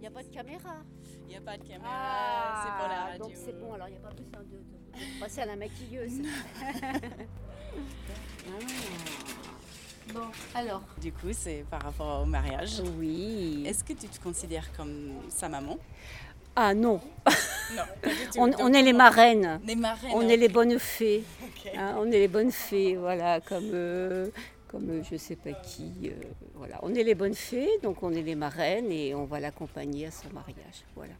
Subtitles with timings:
[0.00, 0.74] Il n'y a pas de caméra.
[1.24, 3.24] Il n'y a pas de caméra, Ah, c'est pour la radio.
[3.24, 5.56] Donc c'est bon, alors il n'y a pas besoin de, de- de passer à la
[5.56, 6.22] maquilleuse.
[8.52, 10.12] Ah.
[10.12, 10.22] Bon,
[10.56, 10.82] alors.
[11.00, 12.82] Du coup, c'est par rapport au mariage.
[12.98, 13.62] Oui.
[13.64, 15.78] Est-ce que tu te considères comme sa maman?
[16.56, 17.00] Ah non,
[17.76, 17.82] Non,
[18.58, 19.60] on, est les marraines.
[19.64, 20.10] Les marraines.
[20.14, 20.28] On hein.
[20.28, 21.22] est les bonnes fées.
[21.76, 24.28] Hein, on est les bonnes fées, voilà, comme, euh,
[24.70, 25.90] comme euh, je sais pas qui.
[26.04, 26.12] euh,
[26.54, 26.78] voilà.
[26.82, 30.10] On est les bonnes fées, donc on est les marraines et on va l'accompagner à
[30.12, 30.84] son mariage.
[30.94, 31.12] Voilà.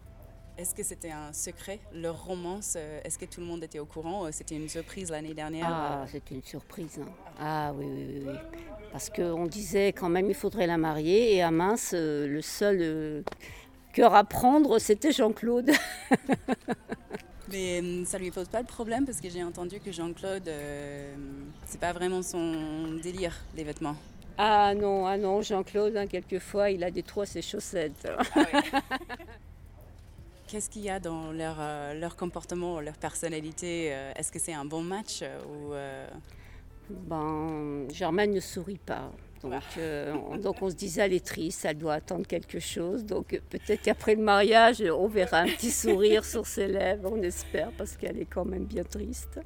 [0.56, 3.86] Est-ce que c'était un secret, leur romance euh, Est-ce que tout le monde était au
[3.86, 7.00] courant C'était une surprise l'année dernière Ah, c'était une surprise.
[7.02, 7.08] hein.
[7.40, 8.58] Ah oui, oui, oui, oui.
[8.92, 13.24] Parce qu'on disait quand même il faudrait la marier et à mince, le seul
[13.92, 15.70] cœur à prendre, c'était Jean-Claude.
[17.50, 21.14] Mais hum, ça lui pose pas de problème parce que j'ai entendu que Jean-Claude, euh,
[21.66, 23.96] c'est pas vraiment son délire, les vêtements.
[24.38, 28.08] Ah non, ah non, Jean-Claude, hein, quelquefois, il a des à ses chaussettes.
[30.48, 33.90] Qu'est-ce qu'il y a dans leur, euh, leur comportement, leur personnalité?
[33.92, 36.08] Euh, Est-ce que c'est un bon match euh, ou euh,
[36.88, 39.12] Ben, Germaine ne sourit pas.
[39.42, 43.04] Donc, euh, on, donc on se disait, elle est triste, elle doit attendre quelque chose.
[43.04, 47.22] Donc euh, peut-être qu'après le mariage, on verra un petit sourire sur ses lèvres, on
[47.22, 49.40] espère, parce qu'elle est quand même bien triste.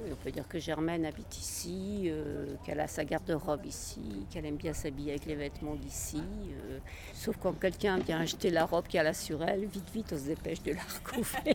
[0.00, 4.46] Oui, on peut dire que Germaine habite ici, euh, qu'elle a sa garde-robe ici, qu'elle
[4.46, 6.22] aime bien s'habiller avec les vêtements d'ici.
[6.70, 6.78] euh,
[7.14, 10.24] sauf quand quelqu'un vient acheter la robe qu'elle a sur elle, vite, vite, on se
[10.24, 11.54] dépêche de la recouvrir.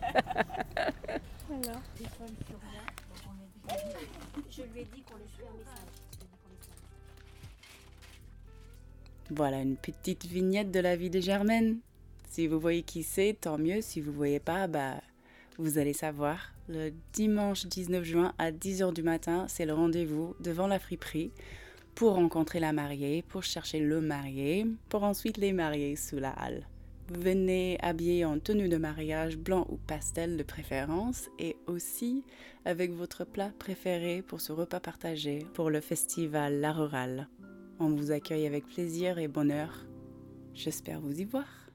[1.48, 1.80] voilà.
[4.50, 5.92] Je lui ai dit qu'on lui ferait un message.
[9.30, 11.80] Voilà une petite vignette de la vie de Germaine.
[12.30, 13.82] Si vous voyez qui c'est, tant mieux.
[13.82, 15.02] Si vous voyez pas, bah,
[15.58, 16.52] vous allez savoir.
[16.68, 21.32] Le dimanche 19 juin à 10h du matin, c'est le rendez-vous devant la friperie
[21.94, 26.66] pour rencontrer la mariée, pour chercher le marié, pour ensuite les marier sous la halle.
[27.10, 32.22] Venez habillé en tenue de mariage blanc ou pastel de préférence et aussi
[32.64, 37.28] avec votre plat préféré pour ce repas partagé pour le festival La Rurale.
[37.80, 39.86] On vous accueille avec plaisir et bonheur.
[40.52, 41.67] J'espère vous y voir.